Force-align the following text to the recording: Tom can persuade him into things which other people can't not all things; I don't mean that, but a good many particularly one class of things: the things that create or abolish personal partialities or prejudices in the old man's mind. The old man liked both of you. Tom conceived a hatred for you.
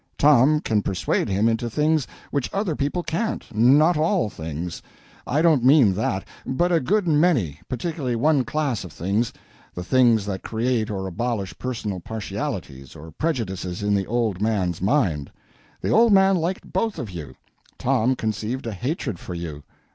Tom 0.17 0.61
can 0.61 0.81
persuade 0.81 1.29
him 1.29 1.47
into 1.47 1.69
things 1.69 2.07
which 2.31 2.49
other 2.51 2.75
people 2.75 3.03
can't 3.03 3.45
not 3.55 3.97
all 3.97 4.31
things; 4.31 4.81
I 5.27 5.43
don't 5.43 5.63
mean 5.63 5.93
that, 5.93 6.25
but 6.43 6.71
a 6.71 6.79
good 6.79 7.07
many 7.07 7.59
particularly 7.69 8.15
one 8.15 8.43
class 8.43 8.83
of 8.83 8.91
things: 8.91 9.31
the 9.75 9.83
things 9.83 10.25
that 10.25 10.41
create 10.41 10.89
or 10.89 11.05
abolish 11.05 11.55
personal 11.59 11.99
partialities 11.99 12.95
or 12.95 13.11
prejudices 13.11 13.83
in 13.83 13.93
the 13.93 14.07
old 14.07 14.41
man's 14.41 14.81
mind. 14.81 15.31
The 15.81 15.91
old 15.91 16.11
man 16.13 16.35
liked 16.35 16.73
both 16.73 16.97
of 16.97 17.11
you. 17.11 17.35
Tom 17.77 18.15
conceived 18.15 18.65
a 18.65 18.73
hatred 18.73 19.19
for 19.19 19.35
you. 19.35 19.61